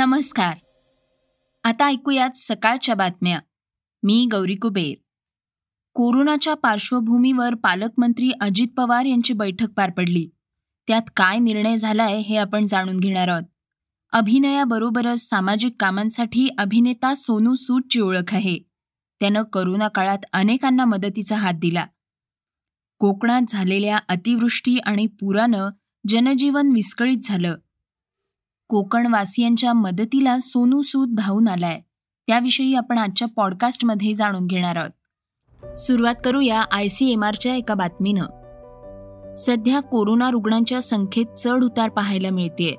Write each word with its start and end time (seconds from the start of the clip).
नमस्कार. 0.00 0.56
आता 1.64 1.86
ऐकूयात 1.86 2.30
सकाळच्या 2.34 2.94
बातम्या. 2.94 3.40
मी 4.02 4.28
गौरी 4.32 4.54
कुबेर. 4.54 4.94
कोरोनाच्या 5.94 6.54
पार्श्वभूमीवर 6.54 7.54
पालकमंत्री 7.54 8.30
अजित 8.40 8.68
पवार 8.76 9.04
यांची 9.04 9.32
बैठक 9.32 9.70
पार 9.70 9.90
पडली. 9.90 10.28
त्यात 10.88 11.02
काय 11.16 11.38
निर्णय 11.38 11.76
झालाय 11.76 12.18
हे 12.18 12.36
आपण 12.36 12.66
जाणून 12.66 13.00
घेणार 13.00 13.28
आहोत. 13.28 13.42
अभिनयाबरोबरच 14.12 15.28
सामाजिक 15.28 15.74
कामांसाठी 15.80 16.48
अभिनेता 16.58 17.14
सोनू 17.14 17.54
सूदची 17.54 18.00
ओळख 18.00 18.34
आहे. 18.34 18.58
त्यानं 19.20 19.42
करोना 19.42 19.88
काळात 19.88 20.18
अनेकांना 20.32 20.84
मदतीचा 20.84 21.36
हात 21.36 21.54
दिला. 21.54 21.86
कोकणात 22.98 23.42
झालेल्या 23.48 23.98
अतिवृष्टी 24.08 24.78
आणि 24.78 25.06
पुरानं 25.06 25.68
जनजीवन 26.08 26.70
विस्कळीत 26.74 27.18
झालं. 27.24 27.56
कोकणवासियांच्या 28.70 29.72
मदतीला 29.72 30.38
सोनू 30.38 30.80
सूद 30.80 31.14
धावून 31.18 31.48
आलाय. 31.48 31.80
त्याविषयी 32.26 32.74
आपण 32.74 32.98
आजच्या 32.98 33.28
पॉडकास्टमध्ये 33.36 34.14
जाणून 34.14 34.46
घेणार 34.46 34.76
आहोत. 34.76 35.78
सुरुवात 35.78 36.14
करूया 36.24 36.62
आय 36.72 36.88
सी 36.88 37.12
एम 37.12 37.24
आरच्या 37.24 37.54
एका 37.54 37.74
बातमीनं. 37.74 38.24
सध्या 39.34 39.80
कोरोना 39.80 40.30
रुग्णांच्या 40.30 40.82
संख्येत 40.82 41.26
चढ 41.38 41.64
उतार 41.64 41.88
पाहायला 41.88 42.30
मिळतेय. 42.30 42.70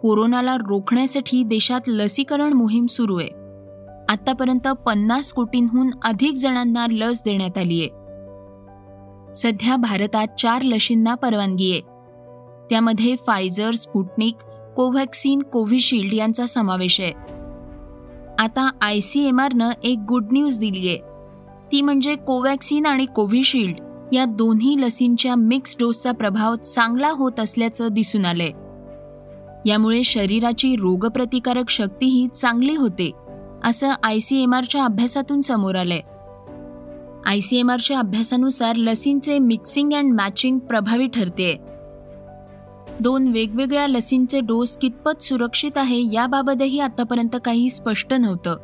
कोरोनाला 0.00 0.56
रोखण्यासाठी 0.56 1.42
देशात 1.42 1.80
लसीकरण 1.88 2.52
मोहीम 2.52 2.86
सुरू 2.86 3.16
आहे. 3.16 3.30
आतापर्यंत 4.08 4.68
पन्नास 4.68 5.32
कोटींहून 5.32 5.90
अधिक 6.04 6.34
जणांना 6.34 6.86
लस 6.90 7.22
देण्यात 7.24 7.58
आली 7.58 7.80
आहे. 7.80 7.90
सध्या 9.34 9.76
भारतात 9.76 10.26
चार 10.40 10.62
लशींना 10.62 11.14
परवानगी 11.14 11.72
आहे. 11.72 11.80
त्यामध्ये 12.70 13.16
फायझर 13.26 13.74
स्पुटनिक 13.74 14.36
कोव्हॅक्सिन 14.76 15.42
कोव्हिशिल्ड 15.42 16.14
यांचा 16.14 16.46
समावेश 16.46 17.00
आहे. 17.00 17.12
आता 18.38 18.70
आय 18.80 19.00
सी 19.00 19.26
एम 19.28 19.40
आरनं 19.40 19.70
एक 19.84 19.98
गुड 20.08 20.24
न्यूज 20.32 20.58
दिली 20.58 20.88
आहे 20.88 20.98
ती 21.72 21.82
म्हणजे 21.82 22.14
कोव्हॅक्सिन 22.16 22.86
आणि 22.86 23.06
कोव्हिशिल्ड 23.06 23.76
या 24.12 24.24
दोन्ही 24.24 24.74
लसींच्या 24.78 25.34
मिक्स 25.34 25.76
डोसचा 25.80 26.12
प्रभाव 26.12 26.54
चांगला 26.54 27.10
होत 27.10 27.40
असल्याचं 27.40 27.88
दिसून 27.92 28.24
आलंय. 28.24 28.50
यामुळे 29.66 30.02
शरीराची 30.04 30.74
रोगप्रतिकारक 30.76 31.70
शक्तीही 31.70 32.26
चांगली 32.28 32.74
होते 32.76 33.10
असं 33.64 33.90
आय 34.02 34.18
सी 34.18 34.42
एम 34.42 34.54
आरच्या 34.54 34.84
अभ्यासातून 34.84 35.40
समोर 35.40 35.74
आलंय. 35.74 36.00
आय 37.26 37.40
सी 37.40 37.58
एम 37.58 37.70
आरच्या 37.70 37.98
अभ्यासानुसार 37.98 38.76
लसींचे 38.76 39.38
मिक्सिंग 39.38 39.92
अँड 39.92 40.14
मॅचिंग 40.14 40.58
प्रभावी 40.58 41.06
ठरते 41.06 41.56
दोन 43.00 43.28
वेगवेगळ्या 43.28 43.86
लसींचे 43.86 44.40
डोस 44.40 44.76
कितपत 44.76 45.22
सुरक्षित 45.22 45.70
आहे 45.76 46.14
याबाबतही 46.14 46.80
आतापर्यंत 46.80 47.36
काही 47.44 47.70
स्पष्ट 47.70 48.14
नव्हतं. 48.14 48.56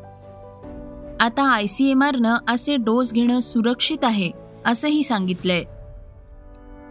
आता 1.20 1.42
आय 1.42 1.66
सी 1.66 1.90
एम 1.90 2.02
आरनं 2.02 2.36
असे 2.48 2.76
डोस 2.76 3.12
घेणं 3.12 3.38
सुरक्षित 3.38 3.98
आहे 4.02 4.30
असंही 4.66 5.02
सांगितलंय. 5.02 5.62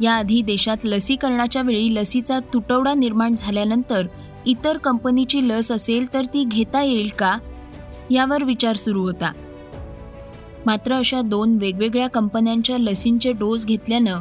याआधी 0.01 0.41
देशात 0.41 0.77
लसीकरणाच्या 0.83 1.61
वेळी 1.61 1.95
लसीचा 1.95 2.39
तुटवडा 2.39 2.93
निर्माण 2.93 3.35
झाल्यानंतर 3.37 4.07
इतर 4.45 4.77
कंपनीची 4.77 5.49
लस 5.49 5.71
असेल 5.71 6.13
तर 6.13 6.25
ती 6.25 6.43
घेता 6.43 6.83
येईल 6.83 7.09
का? 7.19 7.37
यावर 8.11 8.43
विचार 8.43 8.75
सुरू 8.75 9.01
होता. 9.01 9.31
मात्र 10.65 10.93
अशा 10.93 11.21
दोन 11.21 11.57
वेगवेगळ्या 11.61 12.07
कंपन्यांच्या 12.07 12.77
लसींचे 12.77 13.31
डोस 13.31 13.65
घेतल्यानं 13.65 14.19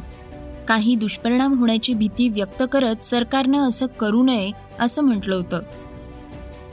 काही 0.68 0.94
दुष्परिणाम 0.94 1.58
होण्याची 1.58 1.94
भीती 1.94 2.28
व्यक्त 2.28 2.62
करत 2.72 3.04
सरकारनं 3.04 3.68
असं 3.68 3.86
करू 3.86 4.22
नये 4.22 4.50
असं 4.80 5.02
म्हटलं 5.02 5.34
होतं. 5.34 5.60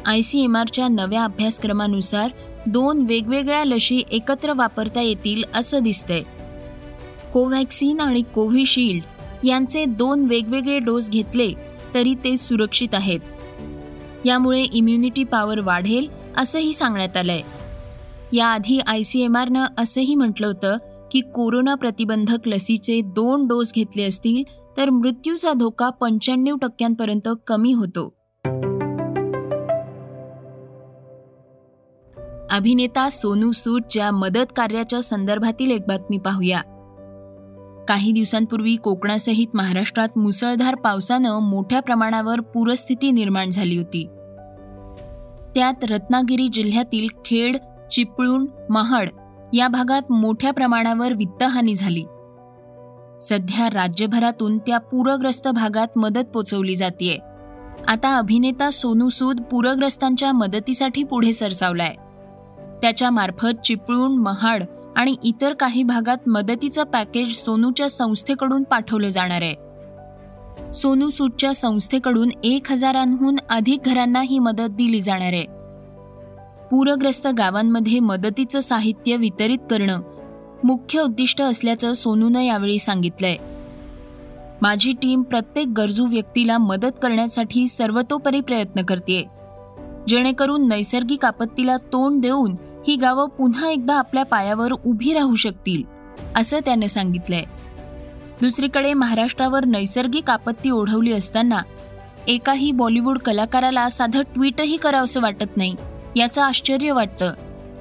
आय 0.05 0.21
सी 0.21 0.43
एम 0.43 0.57
आरच्या 0.57 0.87
नव्या 0.87 1.23
अभ्यासक्रमानुसार 1.23 2.29
दोन 2.65 3.05
वेगवेगळ्या 3.05 3.65
लशी 3.65 4.03
एकत्र 4.11 4.53
वापरता 4.53 5.01
येतील 5.01 5.43
असं 5.53 5.83
दिसतंय. 5.83 6.21
कोव्हॅक्सिन 7.33 7.99
आणि 7.99 8.21
कोव्हिशिल्ड 8.21 9.03
यांचे 9.45 9.85
दोन 9.85 10.25
वेगवेगळे 10.25 10.79
डोस 10.79 11.09
घेतले 11.09 11.53
तरी 11.93 12.13
ते 12.13 12.37
सुरक्षित 12.37 12.95
आहेत. 12.95 13.19
यामुळे 14.25 14.61
इम्युनिटी 14.61 15.23
पॉवर 15.23 15.59
वाढेल 15.59 16.07
असंही 16.37 16.73
सांगण्यात 16.73 17.17
आलंय. 17.17 17.41
याआधी 18.33 18.79
आय 18.79 19.03
सी 19.03 19.21
एम 19.21 19.37
आरनं 19.37 19.65
असंही 19.77 20.15
म्हटलं 20.15 20.47
होतं 20.47 20.77
की 21.15 21.21
कोरोना 21.21 21.75
प्रतिबंधक 21.75 22.47
लसीचे 22.47 23.01
दोन 23.01 23.47
डोस 23.47 23.73
घेतले 23.73 24.03
असतील 24.03 24.43
तर 24.77 24.89
मृत्यूचा 24.89 25.53
धोका 25.53 25.89
पंच्याण्णव 25.89 26.55
टक्क्यांपर्यंत 26.55 27.29
कमी 27.47 27.73
होतो. 27.73 28.13
अभिनेता 32.51 33.09
सोनू 33.09 33.51
सूदच्या 33.51 34.11
मदत 34.11 34.53
कार्याच्या 34.55 35.01
संदर्भातील 35.01 35.71
एक 35.71 35.81
बातमी 35.87 36.17
पाहूया. 36.17 36.61
काही 37.87 38.11
दिवसांपूर्वी 38.11 38.75
कोकणासहित 38.75 39.47
महाराष्ट्रात 39.53 40.17
मुसळधार 40.17 40.75
पावसानं 40.75 41.39
मोठ्या 41.39 41.79
प्रमाणावर 41.79 42.39
पूरस्थिती 42.39 43.11
निर्माण 43.11 43.51
झाली 43.51 43.77
होती. 43.77 44.05
त्यात 45.55 45.83
रत्नागिरी 45.83 46.47
जिल्ह्यातील 46.47 47.07
खेड 47.25 47.57
चिपळूण 47.91 48.45
महाड 48.69 49.09
या 49.53 49.67
भागात 49.67 50.11
मोठ्या 50.11 50.53
प्रमाणावर 50.53 51.13
वित्तहानी 51.13 51.75
झाली. 51.75 52.03
सध्या 53.21 53.69
राज्यभरातून 53.73 54.57
त्या 54.57 54.77
पूरग्रस्त 54.77 55.47
भागात 55.47 55.87
मदत 55.95 56.25
पोचवली 56.33 56.75
जाते 56.75 57.19
आता 57.87 58.15
अभिनेता 58.15 58.69
सोनू 58.69 59.09
सूद 59.09 59.41
पूरग्रस्तांच्या 59.41 60.31
मदतीसाठी 60.31 61.03
पुढे 61.03 61.33
सरसावलाय. 61.33 61.95
त्याच्या 62.81 63.09
मार्फत 63.09 63.61
चिपळूण 63.63 64.11
महाड 64.11 64.63
आणि 64.95 65.15
इतर 65.23 65.53
काही 65.53 65.83
भागात 65.83 66.29
मदतीचं 66.29 66.83
पॅकेज 66.83 67.35
सोनूच्या 67.35 67.89
संस्थेकडून 67.89 68.63
पाठवलं 68.63 69.07
जाणार 69.07 69.41
आहे. 69.41 69.55
सोनू 70.73 71.09
सूदच्या 71.09 71.53
संस्थेकडून 71.53 72.29
एक 72.43 72.71
हजारांहून 72.71 73.35
अधिक 73.49 73.81
घरांना 73.85 74.21
ही 74.21 74.39
मदत 74.39 74.69
दिली 74.69 75.01
जाणार 75.01 75.33
आहे. 75.33 75.54
पूरग्रस्त 76.71 77.27
गावांमध्ये 77.27 77.99
मदतीचं 77.99 78.59
साहित्य 78.59 79.15
वितरित 79.15 79.57
करणं 79.69 80.01
मुख्य 80.63 81.01
उद्दिष्ट 81.01 81.41
असल्याचं 81.41 81.93
सोनूनं 81.93 82.39
यावेळी 82.39 82.79
सांगितलंय. 82.79 83.35
माझी 84.61 84.93
टीम 84.93 85.21
प्रत्येक 85.21 85.67
गरजू 85.67 86.05
व्यक्तीला 86.05 86.57
मदत 86.57 86.91
करण्यासाठी 87.01 87.67
सर्वतोपरी 87.67 88.41
प्रयत्न 88.41 88.81
करते 88.81 89.27
जेणेकरून 90.07 90.67
नैसर्गिक 90.67 91.25
आपत्तीला 91.25 91.77
तोंड 91.77 92.21
देऊन 92.21 92.55
ही 92.87 92.95
गावं 92.95 93.27
पुन्हा 93.27 93.69
एकदा 93.69 93.95
आपल्या 93.95 94.25
पायावर 94.25 94.71
उभी 94.71 95.13
राहू 95.13 95.35
शकतील 95.35 95.83
असं 96.35 96.59
त्यानं 96.65 96.87
सांगितलंय. 96.87 97.43
दुसरीकडे 98.41 98.93
महाराष्ट्रावर 98.93 99.65
नैसर्गिक 99.65 100.29
आपत्ती 100.29 100.69
ओढवली 100.69 101.11
असताना 101.11 101.61
एकाही 102.27 102.71
बॉलिवूड 102.71 103.17
कलाकाराला 103.17 103.89
साधं 103.89 104.21
ट्विटही 104.21 104.77
करावंसं 104.77 105.21
वाटत 105.21 105.57
नाही. 105.57 105.75
याचं 106.15 106.41
आश्चर्य 106.41 106.91
वाटतं. 106.91 107.33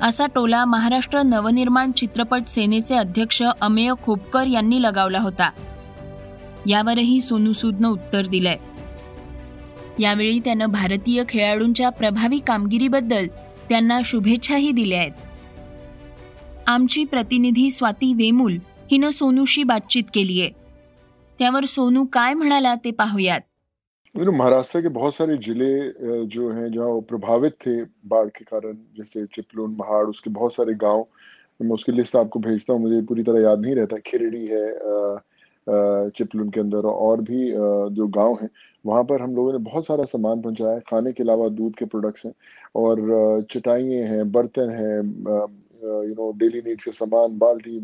असा 0.03 0.27
टोला 0.27 0.65
महाराष्ट्र 0.65 1.23
नवनिर्माण 1.23 1.93
चित्रपट 1.93 2.43
सेनेचे 2.47 2.95
अध्यक्ष 2.95 3.43
अमेय 3.61 3.93
खोपकर 4.03 4.47
यांनी 4.47 4.83
लगावला 4.83 5.19
होता. 5.19 5.51
यावरही 6.67 7.21
सोनू 7.21 7.53
सूदनं 7.53 7.89
उत्तर 7.89 8.27
दिलंय. 8.27 8.57
यावेळी 9.99 10.39
त्यानं 10.39 10.67
भारतीय 10.67 11.23
खेळाडूंच्या 11.29 11.91
प्रभावी 11.91 12.39
कामगिरीबद्दल 12.39 13.27
त्यांना 13.69 14.01
शुभेच्छाही 14.05 14.73
दिल्या 14.73 14.99
आहेत. 14.99 15.13
आमची 16.67 17.05
प्रतिनिधी 17.05 17.71
स्वाती 17.71 18.15
वेमुल 18.15 18.57
हिनं 18.91 19.11
सोनूशी 19.11 19.63
बातचीत 19.63 20.05
केली 20.15 20.41
आहे 20.41 20.51
त्यावर 21.39 21.65
सोनू 21.65 22.05
काय 22.05 22.35
म्हणाला 22.35 22.75
ते 22.75 22.91
पाहूयात. 22.91 23.41
महाराष्ट्र 24.15 24.81
के 24.83 24.89
बहुत 24.89 25.15
सारे 25.15 25.37
ज़िले 25.37 26.27
जो 26.31 26.51
हैं, 26.51 26.71
जहाँ 26.73 27.01
प्रभावित 27.09 27.53
थे 27.67 27.83
बाढ़ 28.09 28.29
के 28.37 28.45
कारण, 28.45 28.77
जैसे 28.97 29.25
चिपलून, 29.35 29.75
महाड़, 29.79 30.05
उसके 30.07 30.31
बहुत 30.31 30.55
सारे 30.55 30.75
गाँव 30.75 31.07
मैं 31.63 31.71
उसकी 31.75 31.93
लिस्ट 31.93 32.17
आपको 32.17 32.41
भेजता 32.41 32.73
हूँ, 32.73 32.81
मुझे 32.83 33.01
पूरी 33.07 33.23
तरह 33.23 33.41
याद 33.43 33.61
नहीं 33.61 33.75
रहता। 33.75 33.97
खिरड़ी 34.07 34.47
है 34.47 36.11
चिपलून 36.11 36.51
के 36.51 36.61
अंदर 36.61 36.87
और 36.87 37.21
भी 37.23 37.51
जो 37.97 38.07
गाँव 38.17 38.39
हैं, 38.43 38.49
वहाँ 38.85 39.03
पर 39.05 39.23
हम 39.23 39.35
लोगों 39.37 39.53
ने 39.53 39.59
बहुत 39.71 39.87
सारा 39.87 40.05
सामान 40.05 40.43
पहुँचाया। 40.43 40.79
खाने 40.91 41.13
के 41.13 41.23
अलावा 41.23 41.49
दूध 41.51 41.75
के 41.77 41.85
प्रोडक्ट्स 41.85 42.27
हैं 42.27 42.33
और 42.77 43.47
चटाइयाँ 43.53 44.07
हैं, 44.09 44.31
बर्तन 44.33 44.71
हैं 44.71 44.99
यू 46.09 46.15
नो 46.15 46.33
डेली 46.39 46.63
नीड्स 46.67 46.85
के 46.85 46.93
सामान, 46.93 47.39
बाल्टी 47.39 47.79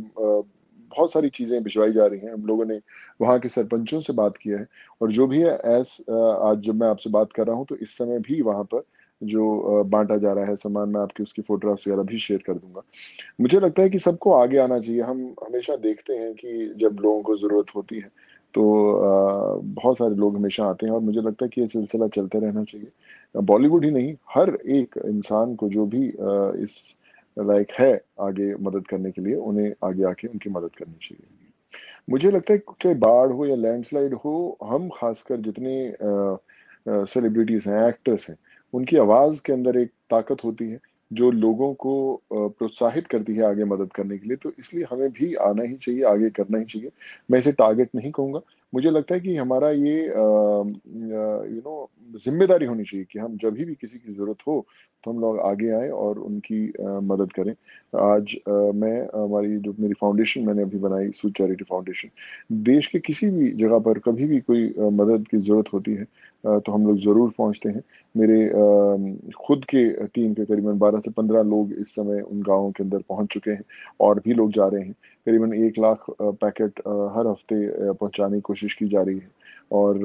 बहुत 0.91 1.13
सारी 1.13 1.29
चीज़ें 1.31 1.63
भिजवाई 1.63 1.93
जा 1.93 2.07
रही 2.07 2.21
हैं। 2.21 2.33
हम 2.33 2.47
लोगों 2.47 2.65
ने 2.67 2.81
वहाँ 3.21 3.39
के 3.41 3.49
सरपंचों 3.49 4.01
से 4.01 4.13
बात 4.15 4.37
किया 4.37 4.59
है 4.59 4.67
और 5.01 5.13
जो 5.13 5.27
भी 5.27 5.41
है 5.41 5.55
एस 5.71 5.97
आज 6.11 6.63
जब 6.63 6.81
मैं 6.81 6.89
आपसे 6.89 7.11
बात 7.11 7.33
कर 7.33 7.47
रहा 7.47 7.57
हूँ 7.57 7.67
तो 7.67 7.77
इस 7.79 7.97
समय 7.99 8.19
भी 8.21 8.41
वहाँ 8.43 8.65
पर 8.65 8.83
जो 9.23 9.83
बांटा 9.85 10.17
जा 10.17 10.33
रहा 10.33 10.45
है 10.47 10.57
सामान, 10.57 10.89
मैं 10.89 11.01
आपकी 11.01 11.23
उसकी 11.23 11.43
फोटोग्राफ्स 11.43 11.87
वगैरह 11.89 12.03
भी 12.03 12.19
शेयर 12.19 12.43
कर 12.47 12.53
दूँगा। 12.55 12.83
मुझे 13.41 13.61
लगता 13.61 13.83
है 13.83 13.91
कि 13.91 13.99
सबको 13.99 14.33
आगे 14.35 14.59
आना 14.59 14.79
चाहिए। 14.79 15.01
हम 15.03 15.19
हमेशा 15.45 15.77
देखते 15.79 16.17
हैं 16.17 16.33
कि 16.35 16.75
जब 16.79 17.01
लोगों 17.03 17.23
को 17.23 17.37
ज़रूरत 17.37 17.75
होती 17.77 17.97
है 17.97 18.11
तो 18.55 18.63
बहुत 19.65 19.99
सारे 19.99 20.15
लोग 20.17 20.37
हमेशा 20.37 20.65
आते 20.67 20.87
हैं 20.87 20.93
और 20.93 21.01
मुझे 21.01 21.21
लगता 21.21 21.45
है 21.45 21.49
कि 21.49 21.61
ये 21.61 21.67
सिलसिला 21.69 22.09
चलते 22.09 22.39
रहना 22.41 22.65
चाहिए। 22.65 23.41
बॉलीवुड 23.43 23.85
ही 23.85 23.91
नहीं, 23.91 24.15
हर 24.31 24.55
एक 24.69 24.95
इंसान 25.07 25.55
को 25.55 25.69
जो 25.69 25.87
भी 25.87 26.07
इस 26.63 26.77
लाइक 27.37 27.73
है 27.73 27.93
आगे 28.21 28.55
मदद 28.61 28.87
करने 28.87 29.11
के 29.11 29.23
लिए, 29.23 29.35
उन्हें 29.35 29.73
आगे 29.85 30.05
आके 30.05 30.29
उनकी 30.29 30.51
मदद 30.51 30.71
करनी 30.79 30.99
चाहिए। 31.03 31.27
मुझे 32.11 32.31
लगता 32.31 32.53
है 32.53 32.59
चाहे 32.83 32.95
बाढ़ 32.97 33.33
हो 33.33 33.47
या 33.47 33.57
लैंडस्लाइड 33.57 34.15
हो, 34.15 34.59
हम 34.63 34.89
खासकर 34.95 35.41
जितने 35.41 35.75
सेलिब्रिटीज 37.07 37.67
हैं 37.69 37.89
एक्टर्स 37.89 38.29
हैं, 38.31 38.37
उनकी 38.73 38.97
आवाज़ 38.99 39.43
के 39.47 39.53
अंदर 39.53 39.79
एक 39.79 39.91
ताकत 40.11 40.45
होती 40.45 40.71
है, 40.71 40.79
जो 41.11 41.31
लोगों 41.31 41.73
को 41.75 42.23
प्रोत्साहित 42.33 43.07
करती 43.07 43.35
है 43.37 43.43
आगे 43.45 43.65
मदद 43.65 43.93
करने 43.95 44.19
के 44.19 44.29
लिए। 44.29 44.37
तो 44.37 44.53
इसलिए 44.59 44.85
हमें 44.91 45.11
भी 45.13 45.35
आना 45.43 45.63
ही 45.63 45.77
चाहिए, 45.77 46.03
आगे 46.05 46.31
करना 46.31 46.59
ही 46.59 46.65
चाहिए। 46.65 46.91
मैं 47.31 47.39
इसे 47.39 47.53
टारगेट 47.53 47.91
नहीं 47.95 48.11
कहूँगा। 48.11 48.41
मुझे 48.73 48.91
लगता 48.91 49.15
है 49.15 49.21
कि 49.21 49.35
हमारा 49.37 49.71
ये 49.71 49.97
यू 50.05 51.61
नो 51.61 51.91
ज़िम्मेदारी 52.25 52.67
होनी 52.67 52.85
चाहिए 52.85 53.07
कि 53.13 53.19
हम 53.19 53.37
जब 53.43 53.55
भी 53.55 53.75
किसी 53.75 53.99
की 53.99 54.13
ज़रूरत 54.13 54.47
हो 54.47 54.65
तो 55.05 55.11
हम 55.11 55.21
लोग 55.21 55.39
आगे 55.41 55.71
आए 55.75 55.89
और 55.89 56.19
उनकी 56.19 56.67
आ, 56.69 57.01
मदद 57.01 57.33
करें। 57.33 57.53
आज 58.01 58.35
आ, 58.49 58.53
मैं 58.53 59.01
हमारी 59.17 59.57
जो 59.59 59.75
मेरी 59.79 59.95
फाउंडेशन 60.01 60.45
मैंने 60.47 60.63
अभी 60.63 60.79
बनाई 60.79 61.11
सूट 61.15 61.33
चैरिटी 61.39 61.65
फाउंडेशन 61.71 62.11
देश 62.65 62.87
के 62.89 62.99
किसी 63.01 63.31
भी 63.31 63.51
जगह 63.63 63.79
पर 63.87 63.99
कभी 63.99 64.27
भी 64.27 64.41
कोई 64.41 64.69
आ, 64.71 64.89
मदद 64.91 65.27
की 65.31 65.39
ज़रूरत 65.39 65.73
होती 65.73 65.95
है 65.95 66.07
तो 66.45 66.73
हम 66.73 66.87
लोग 66.87 66.99
ज़रूर 67.01 67.31
पहुँचते 67.39 67.69
हैं। 67.69 67.83
मेरे 68.15 68.39
खुद 69.47 69.65
के 69.65 70.07
टीम 70.07 70.33
के 70.35 70.45
करीबन 70.45 70.79
12 70.79 71.01
से 71.01 71.11
15 71.13 71.43
लोग 71.45 71.73
इस 71.73 71.95
समय 71.95 72.21
उन 72.21 72.43
गाँवों 72.43 72.71
के 72.73 72.83
अंदर 72.83 73.03
पहुँच 73.09 73.29
चुके 73.33 73.51
हैं 73.51 73.63
और 74.01 74.21
भी 74.25 74.35
लोग 74.35 74.53
जा 74.53 74.67
रहे 74.67 74.83
हैं। 74.83 74.95
करीबन 75.27 75.53
एक 75.57 75.79
लाख 75.79 76.05
पैकेट 76.21 76.81
हर 77.17 77.27
हफ़्ते 77.27 77.93
पहुँचाने 77.93 78.37
की 78.37 78.41
कोशिश 78.43 78.75
की 78.75 78.89
जा 78.89 79.03
रही 79.03 79.17
है। 79.17 79.31
और 79.73 79.99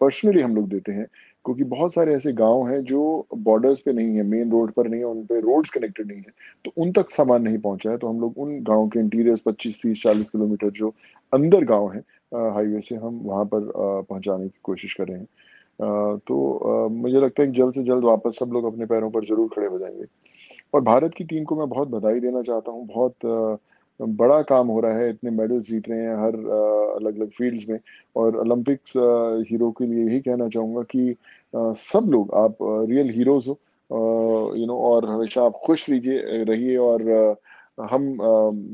पर्सनली 0.00 0.40
हम 0.42 0.54
लोग 0.56 0.68
देते 0.68 0.92
हैं, 0.92 1.06
क्योंकि 1.44 1.64
बहुत 1.64 1.92
सारे 1.94 2.14
ऐसे 2.14 2.32
गाँव 2.32 2.66
हैं 2.68 2.82
जो 2.84 3.26
बॉर्डर्स 3.36 3.80
पे 3.80 3.92
नहीं 3.92 4.16
है 4.16 4.22
मेन 4.24 4.50
रोड 4.52 4.72
पर 4.72 4.88
नहीं 4.88 5.00
है, 5.00 5.06
उन 5.06 5.24
पे 5.26 5.40
रोड्स 5.40 5.70
कनेक्टेड 5.70 6.06
नहीं 6.08 6.18
है 6.18 6.32
तो 6.64 6.72
उन 6.76 6.92
तक 6.92 7.10
सामान 7.10 7.42
नहीं 7.42 7.58
पहुँचा 7.58 7.90
है। 7.90 7.96
तो 7.98 8.08
हम 8.08 8.20
लोग 8.20 8.38
उन 8.38 8.58
गाँव 8.64 8.88
के 8.88 9.00
इंटीरियर्स 9.00 9.40
25 9.46 9.82
तीस 9.82 10.02
40 10.02 10.30
किलोमीटर 10.30 10.70
जो 10.72 10.92
अंदर 11.32 11.64
गाँव 11.64 11.90
है 11.92 12.00
हाईवे 12.32 12.80
से 12.80 12.94
हम 12.96 13.20
वहाँ 13.24 13.44
पर 13.44 13.70
पहुँचाने 14.08 14.48
की 14.48 14.58
कोशिश 14.64 14.94
कर 14.94 15.08
रहे 15.08 15.18
हैं। 15.18 15.26
तो 16.18 16.88
मुझे 16.92 17.20
लगता 17.20 17.42
है 17.42 17.48
कि 17.48 17.58
जल्द 17.58 17.74
से 17.74 17.82
जल्द 17.84 18.04
वापस 18.04 18.38
सब 18.38 18.50
लोग 18.52 18.64
अपने 18.66 18.86
पैरों 18.86 19.10
पर 19.10 19.24
ज़रूर 19.24 19.48
खड़े 19.54 19.66
हो 19.66 19.78
जाएँगे। 19.78 20.04
और 20.74 20.80
भारत 20.82 21.14
की 21.16 21.24
टीम 21.24 21.44
को 21.44 21.56
मैं 21.56 21.68
बहुत 21.68 21.88
बधाई 21.88 22.20
देना 22.20 22.42
चाहता 22.42 22.70
हूँ, 22.72 22.86
बहुत 22.86 23.60
बड़ा 24.02 24.40
काम 24.42 24.68
हो 24.68 24.80
रहा 24.80 24.96
है, 24.96 25.08
इतने 25.10 25.30
मेडल्स 25.30 25.66
जीत 25.66 25.88
रहे 25.88 26.00
हैं 26.00 26.14
हर 26.16 26.34
अलग 26.96 27.18
अलग 27.18 27.30
फील्ड्स 27.30 27.68
में। 27.68 27.78
और 28.16 28.36
ओलंपिक्स 28.40 28.92
हीरो 29.50 29.70
के 29.70 29.86
लिए 29.86 30.04
यही 30.04 30.20
कहना 30.20 30.48
चाहूँगा 30.48 30.82
कि 30.94 31.14
सब 31.54 32.08
लोग, 32.10 32.34
आप 32.34 32.56
रियल 32.90 33.10
हीरोज 33.16 33.48
हो 33.48 33.58
यू 34.56 34.66
नो 34.66 34.78
और 34.82 35.08
हमेशा 35.08 35.42
आप 35.44 35.56
खुश 35.64 35.88
रहिए 35.90 36.44
रहिए 36.44 36.76
और 36.78 37.02
हम 37.80 38.02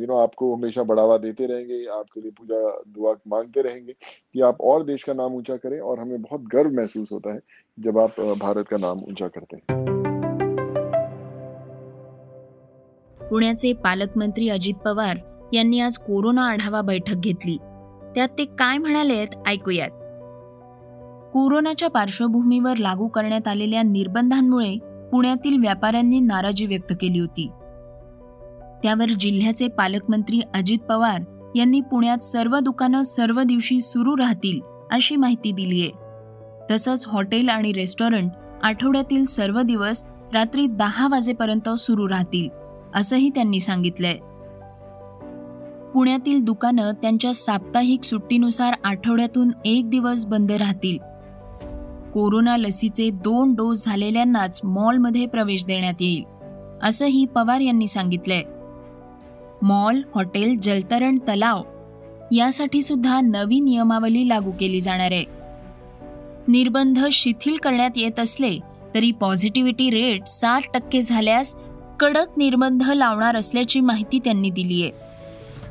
यू 0.00 0.06
नो 0.06 0.16
आपको 0.18 0.54
हमेशा 0.54 0.82
बढ़ावा 0.82 1.16
देते 1.18 1.46
रहेंगे, 1.46 1.84
आपके 1.86 2.20
लिए 2.20 2.30
पूजा, 2.30 2.82
दुआ 2.88 3.14
मांगते 3.28 3.62
रहेंगे 3.62 3.92
कि 3.92 4.40
आप 4.40 4.60
और 4.60 4.84
देश 4.84 5.04
का 5.04 5.12
नाम 5.14 5.34
ऊँचा 5.36 5.56
करें 5.56 5.78
और 5.80 5.98
हमें 5.98 6.22
बहुत 6.22 6.44
गर्व 6.54 6.76
महसूस 6.76 7.12
होता 7.12 7.34
है 7.34 7.40
जब 7.78 7.98
आप 7.98 8.20
भारत 8.40 8.68
का 8.68 8.76
नाम 8.76 8.98
ऊँचा 9.00 9.28
करते 9.28 9.56
हैं। 9.56 9.97
पुण्याचे 13.30 13.72
पालकमंत्री 13.72 14.48
अजित 14.48 14.74
पवार 14.74 15.16
यांनी 15.52 15.80
आज 15.80 15.96
कोरोना 15.98 16.42
आढावा 16.48 16.80
बैठक 16.80 17.16
घेतली. 17.16 17.56
त्यात 18.14 18.28
ते 18.38 18.44
काय 18.44 18.78
म्हणालेत 18.78 19.28
ऐकूयात. 19.46 19.88
कोरोनाच्या 21.32 21.88
पार्श्वभूमीवर 21.88 22.76
लागू 22.76 23.08
करण्यात 23.08 23.48
आलेल्या 23.48 23.82
निर्बंधांमुळे 23.82 24.78
पुण्यातील 25.12 25.60
व्यापाऱ्यांनी 25.60 26.20
नाराजी 26.20 26.66
व्यक्त 26.66 26.92
केली 27.00 27.18
होती. 27.18 27.50
त्यावर 28.82 29.08
जिल्ह्याचे 29.08 29.68
पालकमंत्री 29.68 30.40
अजित 30.54 30.78
पवार 30.78 31.20
यांनी 31.56 31.80
पुण्यात 31.80 32.18
सर्व 32.18 32.58
दुकानं 32.58 33.02
सर्व 33.02 33.42
दिवशी 33.42 33.80
सुरू 33.80 34.16
राहतील 34.16 34.60
अशी 34.90 35.16
माहिती 35.16 35.52
दिली 35.52 35.82
आहे 35.82 35.90
तसंच 36.70 37.04
हॉटेल 37.06 37.48
आणि 37.48 37.72
रेस्टॉरंट 37.72 38.30
आठवड्यातील 38.62 39.24
सर्व 39.24 39.62
दिवस 39.62 40.04
रात्री 40.34 40.66
दहा 40.66 41.08
वाजेपर्यंत 41.08 41.68
सुरू 41.68 42.08
राहतील. 42.08 42.48
असंही 42.94 43.30
त्यांनी 43.30 43.60
सांगितलंय. 43.60 44.16
पुण्यातील 45.94 46.44
दुकानं 46.44 46.90
त्यांच्या 46.92 47.34
साप्ताहिक 47.34 48.02
सुट्टीनुसार 48.02 48.74
आठवड्यातून 48.84 49.48
एक 49.64 49.90
दिवस 49.90 50.26
बंद 50.26 50.52
राहतील. 50.52 50.98
कोरोना 52.14 52.56
लसीचे 52.56 53.10
दोन 53.10 53.54
डोस 53.54 53.84
झालेल्यांनाच 53.86 54.60
मॉलमध्ये 54.64 55.26
प्रवेश 55.26 55.64
देण्यात 55.64 55.94
येईल 56.00 56.24
असंही 56.82 57.26
पवार 57.26 57.60
यांनी 57.60 57.86
सांगितलंय. 57.86 58.42
मॉल 59.62 60.02
हॉटेल 60.14 60.56
जलतरण 60.62 61.14
तलाव 61.14 61.62
यासाठी 62.32 62.82
सुद्धा 62.82 63.20
नवी 63.20 63.60
नियमावली 63.60 64.28
लागू 64.28 64.50
केली 64.60 64.80
जाणार 64.80 65.12
आहे. 65.12 65.24
निर्बंध 66.48 67.06
शिथिल 67.12 67.56
करण्यात 67.56 67.90
येत 67.96 68.20
असले 68.20 68.58
तरी 68.94 69.10
पॉझिटिव्हिटी 69.10 69.90
रेट 69.90 70.26
साठ 70.26 70.62
टक्के 70.74 71.02
झाल्यास 71.02 71.56
कडक 72.00 72.26
निर्बंध 72.36 72.82
लावणार 72.92 73.36
असल्याची 73.36 73.80
माहिती 73.80 74.18
त्यांनी 74.18 74.50
दिली 74.50 74.82
आहे 74.82 75.06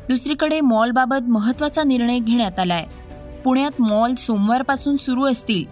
दुसरीकडे 0.09 0.59
मॉलबाबत 0.61 1.29
महत्त्वाचा 1.29 1.83
निर्णय 1.83 2.19
घेण्यात 2.19 2.59
आलाय. 2.59 2.85
पुण्यात 3.43 3.81
मॉल 3.81 4.13
सोमवारपासून 4.15 4.95
सुरू 4.95 5.25
असतील 5.25 5.63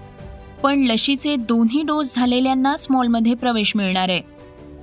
पण 0.63 0.83
लशीचे 0.83 1.35
दोन्ही 1.35 1.81
डोस 1.81 2.15
झालेल्यांनाच 2.15 2.87
मॉलमध्ये 2.89 3.33
प्रवेश 3.33 3.71
मिळणार 3.75 4.09
आहे. 4.09 4.21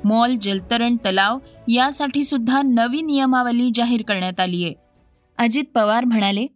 मॉल 0.04 0.36
जलतरण 0.36 0.96
तलाव 0.96 1.38
यासाठी 1.68 2.22
सुद्धा 2.24 2.62
नवी 2.62 3.00
नियमावली 3.02 3.70
जाहीर 3.74 4.02
करण्यात 4.02 4.40
आली 4.40 4.64
आहे 4.64 4.74
अजित 5.38 5.64
पवार 5.74 6.04
म्हणाले 6.04 6.46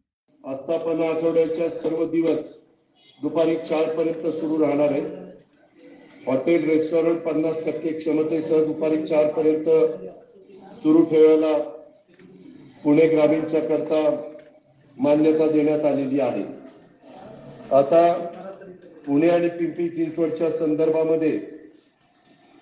आस्थापना 0.44 1.08
आठवड्याच्या 1.08 1.68
सर्व 1.70 2.04
दिवस 2.04 2.40
दुपारी 3.20 3.56
चार 3.56 3.94
पर्यंत 3.96 4.26
सुरू 4.32 4.58
राहणार 4.62 4.90
आहे. 4.90 5.25
हॉटेल 6.26 6.64
रेस्टॉरंट 6.70 7.20
पन्नास 7.20 7.56
टक्के 7.66 7.92
क्षमतेसह 7.92 8.64
दुपारी 8.64 9.06
चार 9.06 9.32
पर्यंत 9.32 9.68
सुरू 10.82 11.02
ठेवायला 11.02 11.52
पुणे 12.84 13.06
ग्रामीणच्या 13.06 13.60
करता 13.60 14.00
मान्यता 14.96 15.46
देण्यात 15.46 15.84
आलेली 15.84 16.20
आहे. 16.20 16.42
आता 17.72 18.12
पुणे 19.06 19.28
आणि 19.28 19.48
पिंपरी 19.48 19.88
चिंचवडच्या 19.88 20.50
संदर्भामध्ये 20.50 21.38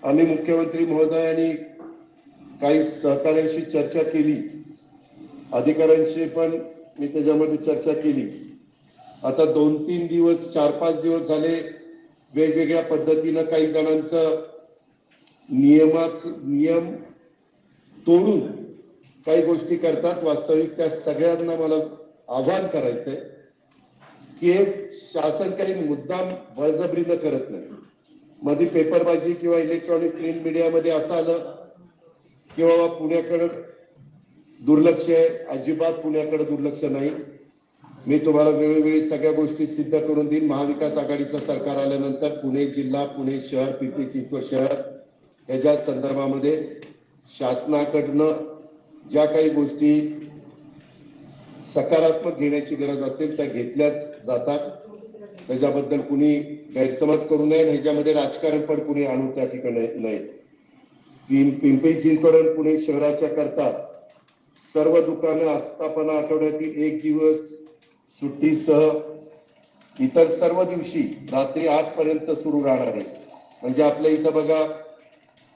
आम्ही 0.03 0.25
मुख्यमंत्री 0.25 0.85
महोदयांनी 0.85 1.51
काही 2.61 2.83
सहकाऱ्यांशी 2.83 3.61
चर्चा 3.61 4.03
केली. 4.03 4.35
अधिकाऱ्यांशी 5.53 6.25
पण 6.25 6.57
मी 6.99 7.07
त्याच्यामध्ये 7.07 7.57
चर्चा 7.57 7.93
केली. 7.93 8.27
आता 9.23 9.45
दोन 9.45 9.75
तीन 9.87 10.05
दिवस 10.07 10.53
चार 10.53 10.71
पाच 10.71 11.01
दिवस 11.01 11.27
झाले 11.27 11.55
वेगवेगळ्या 12.35 12.81
पद्धतीनं 12.83 13.43
काही 13.43 13.67
जणांचं 13.67 14.43
नियमाच 15.49 16.25
नियम 16.25 16.91
तोडून 18.07 18.39
काही 19.25 19.41
गोष्टी 19.41 19.75
करतात. 19.75 20.23
वास्तविक 20.23 20.77
त्या 20.77 20.89
सगळ्यांना 20.89 21.55
मला 21.55 21.75
आव्हान 22.27 22.67
करायचंय 22.67 23.15
की 24.39 24.53
शासन 24.93 25.51
काही 25.51 25.73
मुद्दाम 25.75 26.27
बळजबरीनं 26.57 27.15
करत 27.15 27.49
नाही. 27.49 27.63
मध्ये 28.41 28.67
पेपरबाजी 28.67 29.33
किंवा 29.33 29.57
इलेक्ट्रॉनिक 29.57 30.11
प्रिंट 30.11 30.41
मीडियामध्ये 30.43 30.91
असं 30.91 31.13
आलं 31.13 31.55
की 32.57 32.63
बाबा 32.63 32.87
पुण्याकडं 32.93 33.47
दुर्लक्ष 34.59 35.09
आहे. 35.09 35.27
अजिबात 35.27 35.93
पुण्याकडे 35.93 36.43
दुर्लक्ष 36.43 36.83
नाही. 36.83 37.09
मी 38.05 38.17
तुम्हाला 38.25 38.49
वेळोवेळी 38.49 39.01
सगळ्या 39.07 39.31
गोष्टी 39.31 39.65
सिद्ध 39.67 39.97
करून 39.97 40.27
देईन. 40.27 40.45
महाविकास 40.47 40.97
आघाडीचं 40.97 41.37
सरकार 41.37 41.77
आल्यानंतर 41.77 42.35
पुणे 42.39 42.65
जिल्हा 42.67 43.03
पुणे 43.05 43.39
शहर 43.49 43.71
पिंपरी 43.71 44.05
चिंचवड 44.05 44.43
शहर 44.49 44.73
याच्या 45.49 45.75
संदर्भामध्ये 45.77 46.57
शासनाकडनं 47.29 48.31
ज्या 49.11 49.25
काही 49.25 49.49
गोष्टी 49.49 49.99
सकारात्मक 51.73 52.37
घेण्याची 52.39 52.75
गरज 52.75 53.01
असेल 53.03 53.35
त्या 53.37 53.45
घेतल्याच 53.45 54.25
जातात. 54.25 54.69
त्याच्याबद्दल 55.47 55.99
कुणी 56.01 56.35
गैरसमज 56.75 57.25
करू 57.27 57.45
नये 57.45 57.63
ह्याच्यामध्ये 57.63 58.13
राजकारण 58.13 58.61
पण 58.61 58.79
कुणी 58.83 59.05
आणू 59.05 59.31
त्या 59.31 59.45
ठिकाणी 59.45 59.87
नाही 59.95 61.51
पिंपरी 61.51 61.93
चिंचवड 62.01 62.55
पुणे 62.55 62.77
शहराच्या 62.81 63.29
करता 63.29 63.71
सर्व 64.73 64.99
दुकानं 65.05 65.47
आस्थापना 65.49 66.17
आठवड्यातील 66.17 66.83
एक 66.83 67.01
दिवस 67.01 67.53
सुट्टीसह 68.21 70.03
इतर 70.03 70.29
सर्व 70.29 70.63
दिवशी 70.63 71.01
रात्री 71.31 71.67
आठ 71.67 71.95
पर्यंत 71.97 72.31
सुरू 72.31 72.63
राहणार 72.63 72.87
आहे. 72.87 73.03
म्हणजे 73.61 73.83
आपल्या 73.83 74.11
इथं 74.11 74.33
बघा 74.33 74.63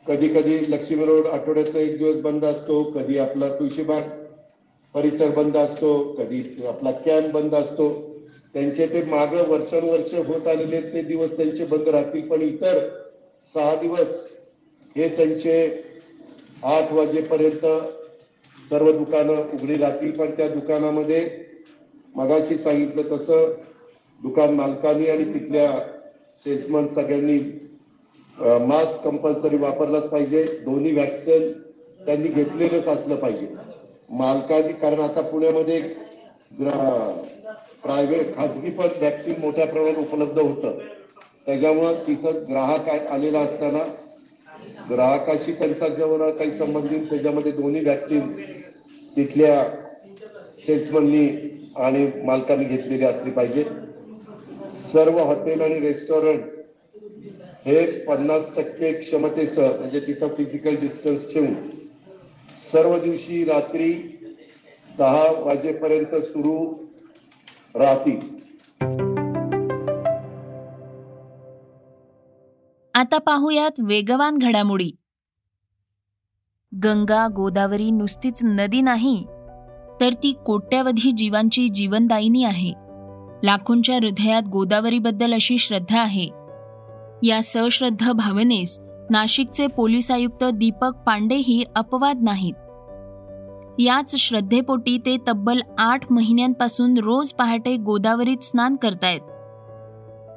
कधी 0.06 0.28
कधी 0.28 0.60
लक्ष्मी 0.72 1.06
रोड 1.06 1.28
आठवड्यात 1.28 1.76
एक 1.76 1.98
दिवस 1.98 2.22
बंद 2.22 2.46
असतो 2.46 2.84
कधी 2.92 3.18
आपला 3.18 3.48
तुळशीबाग 3.50 4.02
परिसर 4.96 5.30
बंद 5.32 5.58
असतो 5.58 5.92
कधी 6.14 6.44
आपला 6.68 6.92
कॅन 7.06 7.30
बंद 7.32 7.56
असतो. 7.56 7.90
त्यांचे 8.54 8.86
ते 8.88 9.04
माग 9.04 9.34
वर्षानुवर्ष 9.50 10.14
होत 10.28 10.48
आलेले 10.48 10.82
ते 10.94 11.02
दिवस 11.02 11.36
त्यांचे 11.38 11.66
बंद 11.66 11.90
राहतील. 11.90 12.28
पण 12.28 12.42
इतर 12.42 12.80
सहा 13.52 13.76
दिवस 13.76 14.16
हे 14.96 15.08
त्यांचे 15.18 15.58
आठ 16.64 16.92
वाजेपर्यंत 16.94 17.66
सर्व 18.70 18.92
दुकानं 18.92 19.42
उघडी 19.54 19.78
राहतील. 19.78 20.12
पण 20.12 20.32
त्या 20.38 20.48
दुकानामध्ये 20.48 21.28
मगाशी 22.16 22.58
सांगितलं 22.58 23.10
तसं 23.12 23.52
दुकान 24.22 24.54
मालकांनी 24.56 25.08
आणि 25.10 25.24
तिथल्या 25.34 25.72
सेल्समन 26.46 26.88
सगळ्यांनी 26.88 27.38
मास्क 28.62 29.04
कंपल्सरी 29.04 29.58
वापरलाच 29.58 30.08
पाहिजे. 30.10 30.44
दोन्ही 30.66 30.92
व्हॅक्सिन 30.94 31.52
त्यांनी 32.00 32.28
घेतलेलंच 32.30 32.88
असलं 32.88 33.16
पाहिजे. 33.16 33.48
मालकांनी 34.12 34.74
कारण 34.74 35.00
आता 35.00 35.22
पुण्यामध्ये 35.24 35.80
प्रायव्हेट 37.84 38.36
खाजगी 38.36 38.70
पण 38.72 38.88
वॅक्सिन 39.02 39.40
मोठ्या 39.42 39.66
प्रमाणात 39.68 39.98
उपलब्ध 40.00 40.40
होतं. 40.40 40.78
त्याच्यामुळं 41.46 41.94
तिथं 42.08 42.44
ग्राहक 42.50 42.90
आलेला 42.90 43.40
असताना 43.40 43.84
ग्राहकाशी 44.90 45.52
त्यांचा 45.52 45.88
जेवढा 45.90 46.30
काही 46.32 46.52
संबंधित 46.52 47.10
त्याच्यामध्ये 47.10 47.52
दोन्ही 47.52 47.82
व्हॅक्सिन 47.82 48.32
तिथल्या 49.16 49.64
सेल्समननी 50.66 51.28
आणि 51.80 52.10
मालकाने 52.26 52.64
घेतलेली 52.64 53.06
असली 53.06 53.32
पाहिजे. 53.32 53.64
सर्व 54.94 55.20
हॉटेल 55.20 55.62
आणि 55.62 55.80
रेस्टॉरंट 55.80 56.44
हे 57.66 57.86
पन्नास 58.06 58.46
टक्के 58.56 58.92
क्षमतेसह 58.94 59.72
म्हणजे 59.80 60.00
तिथं 60.00 60.28
फिजिकल 60.28 60.76
डिस्टन्स 60.76 61.34
ठेवून 61.34 61.54
सर्व 62.72 62.98
दिवशी 63.00 63.44
रात्री 63.46 63.94
दहा 64.98 65.24
वाजेपर्यंत 65.46 66.16
सुरू 66.16 66.86
राहतील. 67.76 68.20
आता 72.94 73.18
पाहूयात 73.18 73.80
वेगवान 73.80 74.38
घडामोडी. 74.38 74.92
गंगा 76.84 77.28
गोदावरी 77.36 77.92
नुसतीच 77.92 78.40
नदी 78.44 78.82
नाही 78.82 79.26
तर 80.02 80.14
ती 80.14 80.34
कोट्यावधी 80.46 81.12
जीवांची 81.12 81.70
जीवनदायिनी 81.70 82.44
आहे. 82.44 82.74
लाखोंच्या 83.44 83.96
हृदयात 83.96 84.42
गोदावरीबद्दल 84.52 85.34
अशी 85.34 85.58
श्रद्धा 85.58 86.02
आहे. 86.02 86.30
या 87.24 87.40
सश्रद्ध 87.44 88.12
भावनेस 88.12 88.80
नाशिकचे 89.10 89.68
पोलीस 89.68 90.12
आयुक्त 90.12 90.44
दीपक 90.44 90.92
पांडेही 91.06 91.64
अपवाद 91.76 92.20
नाहीत. 92.22 92.54
याच 93.80 94.16
श्रद्धेपोटी 94.16 94.98
ते 94.98 95.18
तब्बल 95.28 95.60
आठ 95.78 96.12
महिन्यांपासून 96.12 96.98
रोज 96.98 97.32
पहाटे 97.32 97.78
गोदावरीत 97.78 98.38
स्नान 98.42 98.76
करतायत. 98.76 99.22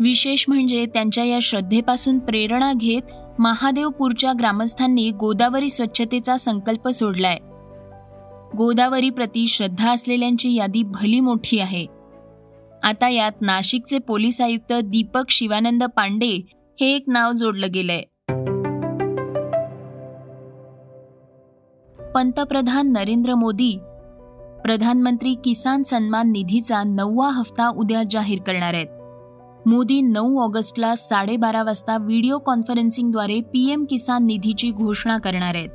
विशेष 0.01 0.45
म्हणजे 0.49 0.87
त्यांच्या 0.87 1.25
या 1.25 1.39
श्रद्धेपासून 1.43 2.19
प्रेरणा 2.19 2.73
घेत 2.73 3.03
महादेवपूरच्या 3.39 4.33
ग्रामस्थांनी 4.39 5.11
गोदावरी 5.11 5.69
स्वच्छतेचा 5.69 6.37
संकल्प 6.37 6.89
सोडलाय. 6.89 7.37
गोदावरी 8.57 9.11
प्रती 9.11 9.49
श्रद्धा 9.49 9.93
असलेल्यांची 9.93 10.55
यादी 10.55 10.83
भली 10.83 11.21
मोठी 11.21 11.59
आहे. 11.59 11.87
आता 12.83 13.09
यात 13.09 13.33
नाशिकचे 13.41 13.99
पोलीस 13.99 14.41
आयुक्त 14.41 14.73
दीपक 14.73 15.31
शिवानंद 15.31 15.85
पांडे 15.85 16.47
हे 16.81 16.97
एक 16.97 17.05
नाव 17.09 17.33
जोडलं 17.33 17.67
गेलंय. 17.75 18.03
पंतप्रधान 22.15 22.93
नरेंद्र 22.93 23.35
मोदी 23.35 23.79
प्रधानमंत्री 24.65 25.35
किसान 25.35 25.83
सन्मान 25.83 26.31
निधीचा 26.31 26.83
नववा 26.83 27.29
हप्ता 27.29 27.69
उद्या 27.69 28.03
जाहीर 28.11 28.43
करणार 28.43 28.75
आहेत. 28.75 28.87
मोदी 29.69 30.01
नऊ 30.01 30.41
ऑगस्टला 30.41 30.95
साडेबारा 30.95 31.63
वाजता 31.63 31.97
व्हिडिओ 31.97 32.39
कॉन्फरन्सिंगद्वारे 32.39 33.41
पीएम 33.41 33.85
किसान 33.91 34.27
निधीची 34.27 34.71
घोषणा 34.71 35.19
करणार 35.19 35.55
आहेत. 35.55 35.69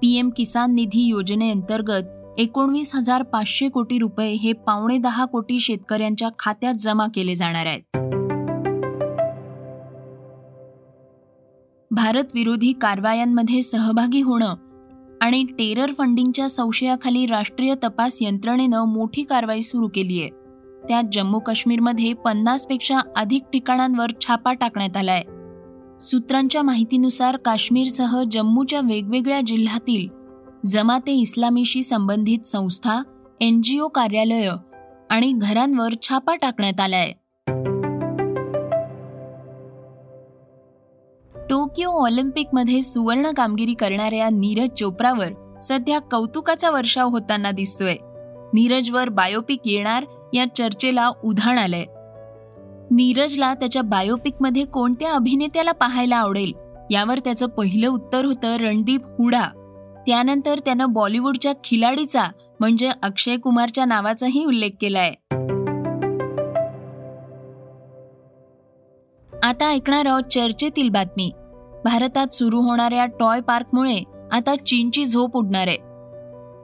पीएम 0.00 0.30
किसान 0.30 0.74
निधी 0.74 1.02
योजनेअंतर्गत 1.02 2.38
एकोणवीस 2.38 2.94
हजार 2.94 3.22
पाचशे 3.22 3.68
कोटी 3.68 3.98
रुपये 3.98 4.32
हे 4.32 4.52
पावणे 4.52 4.98
दहा 4.98 5.24
कोटी 5.24 5.60
शेतकऱ्यांच्या 5.60 6.28
खात्यात 6.38 6.74
जमा 6.74 7.06
केले 7.14 7.34
जाणार 7.34 7.66
आहेत. 7.66 7.82
भारत 11.90 12.24
विरोधी 12.34 12.72
कारवायांमध्ये 12.72 13.62
सहभागी 13.62 14.20
होणं 14.20 14.54
आणि 15.20 15.44
टेरर 15.44 15.92
फंडिंगच्या 15.98 16.48
संशयाखाली 16.48 17.26
राष्ट्रीय 17.26 17.74
तपास 17.74 18.18
यंत्रणेनं 18.20 18.84
मोठी 18.84 19.22
कारवाई 19.22 19.60
सुरू 19.60 19.88
केली 19.88 20.20
आहे 20.20 20.30
त्यात 20.88 21.04
जम्मू 21.12 21.38
काश्मीरमध्ये 21.38 22.12
पन्नासपेक्षा 22.12 22.98
अधिक 23.16 23.42
ठिकाणांवर 23.52 24.10
छापा 24.20 24.52
टाकण्यात 24.52 24.96
आलाय. 24.96 25.22
सूत्रांच्या 26.00 26.62
माहितीनुसार 26.62 27.36
काश्मीरसह 27.36 28.22
जम्मूच्या 28.30 28.80
वेगवेगळ्या 28.80 29.40
जिल्ह्यातील 29.40 30.08
जमाते 30.66 31.12
इस्लामीशी 31.12 31.82
संबंधित 31.82 32.46
संस्था 32.46 33.02
एनजीओ 33.40 33.88
कार्यालय 33.88 34.50
आणि 35.10 35.32
घरांवर 35.36 35.92
छापा 36.02 36.34
टाकण्यात 36.34 36.80
आलाय. 36.80 37.12
टोकियो 41.50 41.90
ऑलिम्पिकमध्ये 41.90 42.82
सुवर्ण 42.82 43.30
कामगिरी 43.36 43.74
करणाऱ्या 43.74 44.28
नीरज 44.28 44.68
चोप्रावर 44.78 45.60
सध्या 45.62 45.98
कौतुकाचा 45.98 46.70
वर्षाव 46.70 47.08
होताना 47.08 47.50
दिसतोय. 47.50 47.96
नीरजवर 48.54 49.08
बायोपिक 49.08 49.60
येणार 49.64 50.04
या 50.34 50.44
चर्चेला 50.54 51.10
उधाण 51.24 51.58
आलंय. 51.58 51.84
नीरजला 52.90 53.54
त्याच्या 53.54 53.82
बायोपिकमध्ये 53.82 54.64
कोणत्या 54.64 55.12
अभिनेत्याला 55.12 55.72
पाहायला 55.72 56.16
आवडेल 56.16 56.52
यावर 56.90 57.18
त्याचं 57.18 57.46
पहिलं 57.46 57.88
उत्तर 57.88 58.24
होतं 58.24 58.56
रणदीप 58.56 59.04
हुडा. 59.18 59.44
त्यानंतर 60.06 60.58
त्यानं 60.58 60.92
बॉलिवूडच्या 60.92 61.52
खिलाडीचा 61.64 62.24
म्हणजे 62.60 62.90
अक्षय 63.02 63.36
कुमारच्या 63.36 63.84
नावाचाही 63.84 64.44
उल्लेख 64.44 64.70
केलाय. 64.80 65.14
आता 69.42 69.68
ऐकणार 69.68 70.06
आहोत 70.06 70.22
चर्चेतील 70.22 70.88
बातमी. 70.88 71.30
भारतात 71.84 72.34
सुरू 72.34 72.60
होणाऱ्या 72.60 73.06
टॉय 73.06 73.40
पार्कमुळे 73.40 74.02
आता 74.32 74.56
चीनची 74.56 75.06
झोप 75.06 75.36
उडणार 75.36 75.68
आहे. 75.68 75.78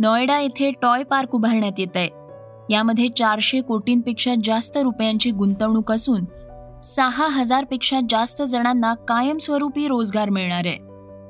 नोएडा 0.01 0.41
येथे 0.41 0.71
टॉय 0.83 1.03
पार्क 1.03 1.35
उभारण्यात 1.35 1.73
येत 1.79 1.97
आहे 1.97 2.09
यामध्ये 2.73 3.09
चारशे 3.09 3.61
कोटींपेक्षा 3.61 4.35
जास्त 4.45 4.77
रुपयांची 4.77 5.31
गुंतवणूक 5.31 5.93
असून 5.93 6.25
सहा 6.83 7.29
हजारपेक्षा 7.29 8.01
जास्त 8.11 8.43
जणांना 8.43 8.95
कायमस्वरूपी 8.95 9.89
रोजगार 9.89 10.31
मिळणार 10.31 10.67
आहे. 10.67 10.79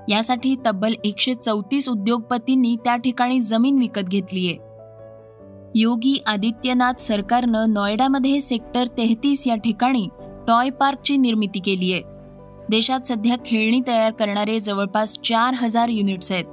यासाठी 0.09 0.55
तब्बल 0.67 0.93
एकशे 1.05 1.35
चौतीस 1.35 1.89
उद्योगपतींनी 1.89 2.77
त्या 2.77 2.97
ठिकाणी 2.97 3.41
जमीन 3.41 3.79
विकत 3.79 4.09
घेतलीय 4.09 4.55
योगी 5.75 6.23
आदित्यनाथ 6.27 7.01
सरकारनं 7.01 7.73
नोएडामध्ये 7.73 8.41
सेक्टर 8.41 8.87
तेहतीस 8.87 9.47
या 9.47 9.57
ठिकाणी 9.57 10.09
टॉय 10.49 10.71
पार्कची 10.71 11.17
निर्मिती 11.17 11.59
केली 11.59 11.93
आहे. 11.93 12.03
देशात 12.69 13.07
सध्या 13.09 13.37
खेळणी 13.47 13.81
तयार 13.87 14.13
करणारे 14.13 14.61
जवळपास 14.61 15.19
चार 15.25 15.55
हजार 15.55 15.89
युनिट्स 15.89 16.33
आहेत. 16.33 16.45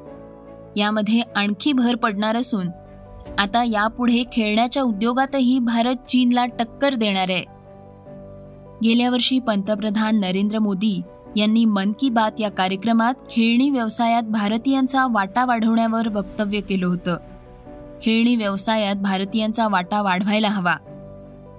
यामध्ये 0.76 1.22
आणखी 1.36 1.74
भर 1.74 1.96
पडणार 1.96 2.36
असून 2.36 2.68
आता 3.38 3.64
यापुढे 3.64 4.24
खेळण्याच्या 4.34 4.84
उद्योगातही 4.84 5.60
भारत 5.60 5.96
चीनला 6.08 6.46
टक्कर 6.46 6.94
देणार 6.94 7.30
आहे. 7.30 7.44
गेल्या 8.84 9.10
वर्षी 9.10 9.40
पंतप्रधान 9.40 10.20
नरेंद्र 10.20 10.60
मोदी 10.60 11.02
यांनी 11.36 11.66
मन 11.66 11.92
की 12.00 12.10
बात 12.10 12.32
या 12.40 12.52
कार्यक्रमात 12.52 13.14
खेळणी 13.14 13.70
व्यवसायात 13.70 14.24
भारतीयांचा 14.24 15.08
वाटा 15.08 15.46
वाढवण्यावर 15.46 16.08
वक्तव्य 16.08 16.60
केलं 16.60 16.86
होतं. 16.86 17.18
खेळणी 18.04 18.36
व्यवसायात 18.36 18.96
भारतीयांचा 18.96 19.68
वाटा 19.68 20.02
वाढवायला 20.02 20.50
हवा. 20.50 20.76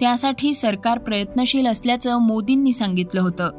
त्यासाठी 0.00 0.54
सरकार 0.54 0.98
प्रयत्नशील 0.98 1.66
असल्याचं 1.66 2.18
मोदींनी 2.18 2.72
सांगितलं 2.72 3.20
होतं. 3.20 3.50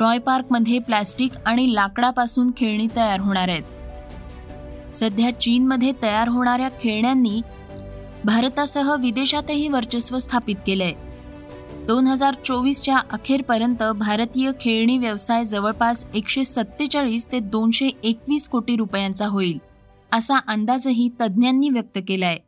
टॉय 0.00 0.18
पार्कमध्ये 0.18 0.78
प्लॅस्टिक 0.78 1.30
आणि 1.46 1.74
लाकडापासून 1.74 2.50
खेळणी 2.56 2.86
तयार 2.96 3.20
होणार 3.20 3.48
आहेत. 3.48 3.62
सध्या 4.94 5.40
चीनमध्ये 5.40 5.92
तयार 6.02 6.28
होणाऱ्या 6.28 6.68
खेळण्यांनी 6.80 7.42
भारतासह 8.24 8.96
विदेशातही 8.96 9.68
वर्चस्व 9.68 10.18
स्थापित 10.18 10.56
केलंय. 10.66 10.92
दोन 11.86 12.06
हजार 12.06 12.34
चोवीसच्या 12.44 12.98
अखेरपर्यंत 12.98 13.82
भारतीय 13.82 14.50
खेळणी 14.60 14.98
व्यवसाय 14.98 15.44
जवळपास 15.44 16.04
एकशे 16.14 16.44
सत्तेचाळीस 16.44 17.32
ते 17.32 17.40
दोनशे 17.40 17.88
एकवीस 18.02 18.48
कोटी 18.48 18.76
रुपयांचा 18.76 19.26
होईल 19.26 19.58
असा 20.12 20.36
अंदाजही 20.36 21.08
तज्ज्ञांनी 21.20 21.68
व्यक्त 21.68 21.98
केलाय. 22.08 22.38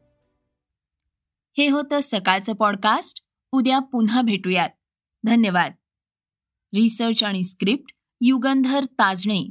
हे 1.59 1.69
होतं 1.69 1.99
सकाळचं 2.03 2.53
पॉडकास्ट 2.53 3.21
उद्या 3.53 3.79
पुन्हा 3.79 4.23
भेटूयात. 4.23 4.71
धन्यवाद. 5.25 5.73
रिसर्च 6.75 7.25
आणि 7.25 7.43
स्क्रिप्ट 7.43 7.93
युगंधर 8.21 8.85
ताजणे. 8.85 9.51